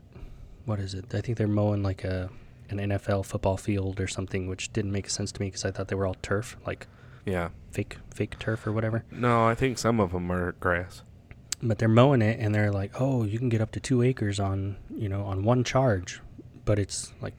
[0.65, 1.15] what is it?
[1.15, 2.31] I think they're mowing like a
[2.71, 5.89] an NFL football field or something, which didn't make sense to me because I thought
[5.89, 6.87] they were all turf, like
[7.25, 7.49] Yeah.
[7.71, 9.05] fake fake turf or whatever.
[9.11, 11.03] No, I think some of them are grass.
[11.63, 14.39] but they're mowing it and they're like oh you can get up to two acres
[14.39, 16.21] on you know on one charge
[16.65, 17.35] but it's like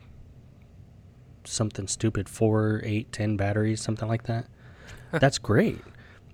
[1.46, 4.46] something stupid four eight ten batteries something like that
[5.14, 5.80] that's great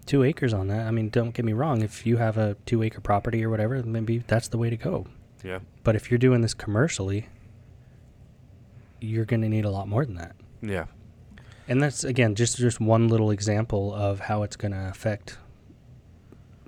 [0.06, 2.84] two acres on that i mean don't get me wrong if you have a two
[2.84, 5.06] acre property or whatever maybe that's the way to go
[5.44, 5.60] Yeah.
[5.84, 7.28] but if you're doing this commercially
[9.02, 10.86] you're going to need a lot more than that Yeah.
[11.68, 15.38] and that's again just just one little example of how it's going to affect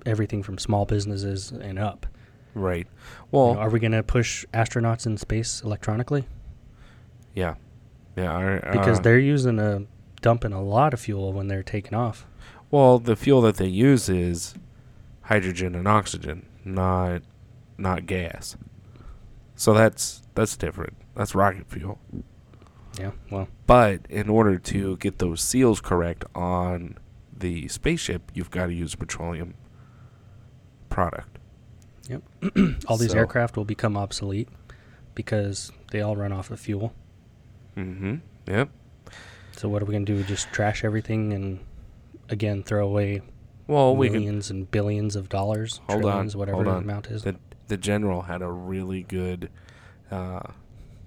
[0.06, 2.06] everything from small businesses and up
[2.54, 2.86] Right.
[2.88, 6.24] You Well, know, are we going to push astronauts in space electronically?
[7.34, 7.54] yeah.
[8.16, 9.82] Yeah, our, Because uh, they're using a
[10.20, 12.26] dumping a lot of fuel when they're taking off.
[12.70, 14.54] Well, the fuel that they use is
[15.22, 17.22] hydrogen and oxygen, not
[17.76, 18.56] not gas.
[19.56, 20.94] So that's that's different.
[21.14, 21.98] That's rocket fuel.
[22.98, 23.12] Yeah.
[23.30, 26.96] Well, But in order to get those seals correct on
[27.36, 29.54] the spaceship, you've got to use a petroleum
[30.88, 31.38] product.
[32.08, 32.22] Yep.
[32.88, 34.48] all these So- aircraft will become obsolete
[35.14, 36.92] because they all run off of fuel.
[37.76, 38.16] Mm-hmm.
[38.46, 38.68] Yep.
[39.58, 40.22] So what are we gonna do?
[40.22, 41.58] Just trash everything and
[42.28, 43.22] again throw away
[43.66, 44.18] Well, we can.
[44.18, 46.82] millions and billions of dollars, Hold on, trillions, whatever hold the on.
[46.84, 47.22] amount is.
[47.22, 47.36] The
[47.66, 49.50] the general had a really good
[50.10, 50.40] uh,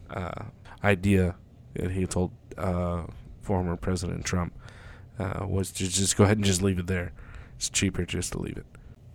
[0.09, 0.43] uh,
[0.83, 1.35] idea
[1.73, 3.03] that he told uh,
[3.41, 4.53] former President Trump
[5.17, 7.13] uh, was to just go ahead and just leave it there.
[7.55, 8.65] It's cheaper just to leave it.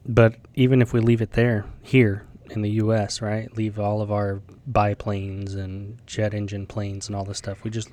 [0.07, 4.11] But even if we leave it there, here in the U.S., right, leave all of
[4.11, 7.89] our biplanes and jet engine planes and all this stuff, we just,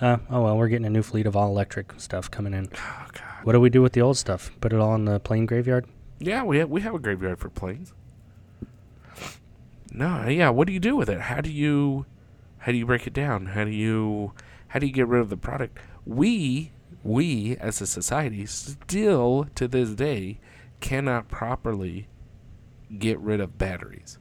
[0.00, 2.68] uh, oh well, we're getting a new fleet of all electric stuff coming in.
[2.74, 3.22] Oh God.
[3.44, 4.50] What do we do with the old stuff?
[4.60, 5.86] Put it all in the plane graveyard?
[6.18, 7.92] Yeah, we have, we have a graveyard for planes.
[9.92, 10.50] No, yeah.
[10.50, 11.20] What do you do with it?
[11.20, 12.06] How do you
[12.58, 13.46] how do you break it down?
[13.46, 14.32] How do you
[14.68, 15.78] how do you get rid of the product?
[16.04, 16.72] We
[17.02, 20.40] we as a society still to this day
[20.80, 22.08] cannot properly
[22.98, 24.18] get rid of batteries,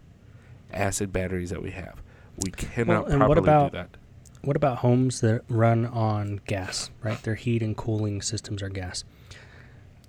[0.71, 2.03] acid batteries that we have.
[2.43, 3.97] We cannot what properly about- do that.
[4.43, 7.21] What about homes that run on gas, right?
[7.23, 9.03] Their heat and cooling systems are gas,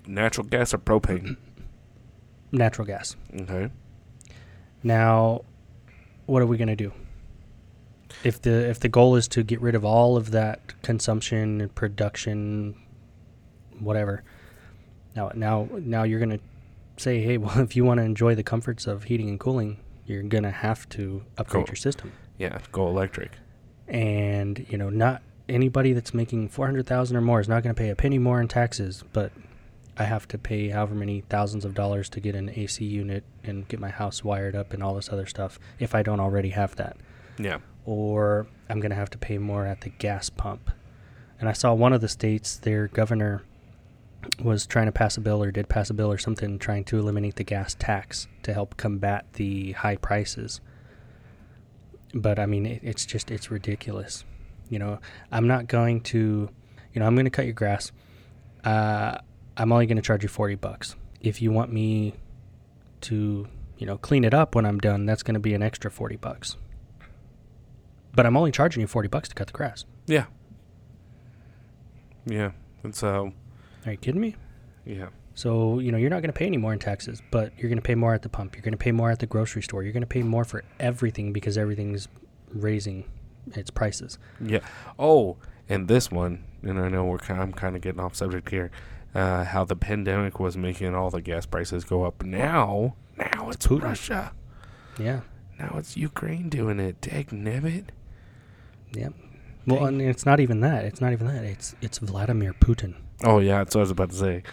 [0.07, 1.37] Natural gas or propane?
[2.51, 3.15] natural gas.
[3.33, 3.69] Okay.
[4.83, 5.41] Now,
[6.25, 6.91] what are we going to do?
[8.23, 11.73] If the if the goal is to get rid of all of that consumption and
[11.73, 12.75] production,
[13.79, 14.23] whatever.
[15.15, 16.39] Now, now, now you're going to
[16.97, 20.23] say, hey, well, if you want to enjoy the comforts of heating and cooling, you're
[20.23, 21.69] going to have to upgrade Go.
[21.71, 22.11] your system.
[22.37, 23.31] Yeah, go electric.
[23.87, 27.73] And you know, not anybody that's making four hundred thousand or more is not going
[27.73, 29.31] to pay a penny more in taxes, but
[29.97, 33.67] I have to pay however many thousands of dollars to get an AC unit and
[33.67, 36.75] get my house wired up and all this other stuff if I don't already have
[36.75, 36.97] that.
[37.37, 37.59] Yeah.
[37.85, 40.71] Or I'm going to have to pay more at the gas pump.
[41.39, 43.43] And I saw one of the states, their governor
[44.43, 46.97] was trying to pass a bill or did pass a bill or something trying to
[46.97, 50.61] eliminate the gas tax to help combat the high prices.
[52.15, 54.23] But I mean, it, it's just, it's ridiculous.
[54.69, 54.99] You know,
[55.31, 56.49] I'm not going to,
[56.93, 57.91] you know, I'm going to cut your grass.
[58.63, 59.17] Uh,
[59.57, 60.95] I'm only going to charge you 40 bucks.
[61.21, 62.13] If you want me
[63.01, 63.47] to,
[63.77, 66.15] you know, clean it up when I'm done, that's going to be an extra 40
[66.15, 66.55] bucks.
[68.15, 69.83] But I'm only charging you 40 bucks to cut the grass.
[70.07, 70.25] Yeah.
[72.25, 72.51] Yeah.
[72.83, 73.33] And so,
[73.85, 74.35] Are you kidding me?
[74.85, 75.09] yeah.
[75.35, 77.77] So, you know, you're not going to pay any more in taxes, but you're going
[77.77, 78.55] to pay more at the pump.
[78.55, 79.83] You're going to pay more at the grocery store.
[79.83, 82.07] You're going to pay more for everything because everything's
[82.53, 83.03] raising
[83.53, 84.17] its prices.
[84.39, 84.61] Yeah.
[84.97, 88.49] Oh, and this one, and I know we're kind I'm kind of getting off subject
[88.49, 88.71] here.
[89.13, 92.23] Uh, how the pandemic was making all the gas prices go up.
[92.23, 93.83] Now, now it's Putin.
[93.83, 94.33] Russia.
[94.99, 95.21] Yeah.
[95.57, 96.99] Now it's Ukraine doing it.
[97.01, 97.85] Dag nabbit.
[98.93, 99.09] Yeah.
[99.67, 100.85] Well, and it's not even that.
[100.85, 101.43] It's not even that.
[101.43, 102.95] It's it's Vladimir Putin.
[103.23, 104.43] Oh yeah, that's what I was about to say.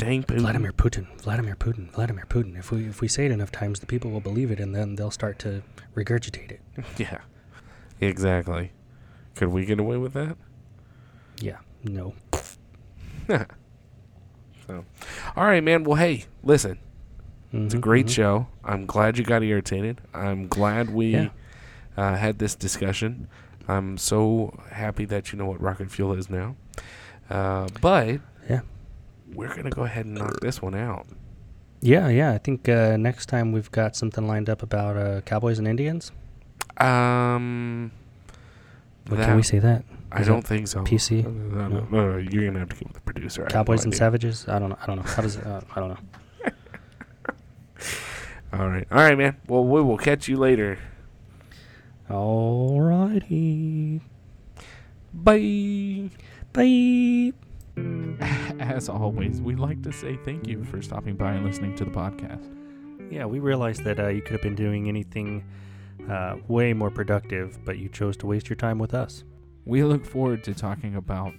[0.00, 0.40] Dang Putin.
[0.40, 1.06] Vladimir Putin.
[1.20, 1.90] Vladimir Putin.
[1.92, 2.58] Vladimir Putin.
[2.58, 4.94] If we if we say it enough times, the people will believe it, and then
[4.96, 5.62] they'll start to
[5.94, 6.60] regurgitate it.
[6.98, 7.18] Yeah.
[8.00, 8.72] Exactly.
[9.34, 10.36] Could we get away with that?
[11.40, 11.58] Yeah.
[11.84, 12.14] No.
[13.28, 14.84] so,
[15.36, 15.84] all right, man.
[15.84, 16.78] Well, hey, listen.
[17.52, 18.10] It's a Mhm, great mhm.
[18.14, 18.46] show.
[18.64, 20.00] I'm glad you got irritated.
[20.14, 21.28] I'm glad we Yeah.
[21.96, 23.28] uh, had this discussion.
[23.68, 26.56] I'm so happy that you know what rocket fuel is now.
[27.28, 28.20] Uh, but.
[29.34, 31.06] We're gonna go ahead and knock this one out.
[31.80, 32.32] Yeah, yeah.
[32.32, 36.12] I think uh, next time we've got something lined up about uh, cowboys and Indians.
[36.76, 37.90] Um,
[39.06, 39.84] that- can we say that?
[40.12, 40.82] I don't think so.
[40.82, 41.22] PC?
[41.22, 41.86] No, no, No.
[41.90, 43.46] no, you're gonna have to give the producer.
[43.48, 43.98] Cowboys and idea.
[43.98, 44.48] savages.
[44.48, 44.76] I don't know.
[44.82, 45.02] I don't know.
[45.02, 45.46] How does it?
[45.46, 45.98] Uh, I don't know.
[48.52, 49.36] All right, all right, man.
[49.46, 50.76] Well, we will catch you later.
[52.10, 54.00] Alrighty.
[55.14, 56.10] Bye.
[56.52, 57.32] Bye.
[58.60, 61.90] As always, we'd like to say thank you for stopping by and listening to the
[61.90, 62.48] podcast.
[63.10, 65.44] Yeah, we realized that uh, you could have been doing anything
[66.08, 69.24] uh, way more productive, but you chose to waste your time with us.
[69.64, 71.32] We look forward to talking about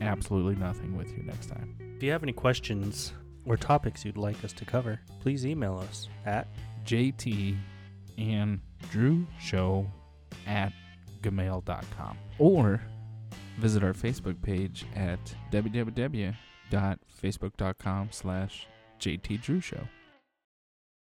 [0.00, 1.76] absolutely nothing with you next time.
[1.96, 3.12] If you have any questions
[3.44, 6.48] or topics you'd like us to cover, please email us at
[6.84, 7.56] JT
[8.18, 9.86] and Drew Show
[10.46, 10.72] at
[11.22, 12.82] gmail.com or
[13.60, 15.20] visit our Facebook page at
[15.52, 18.66] www.facebook.com slash
[18.98, 19.86] JT Drew Show.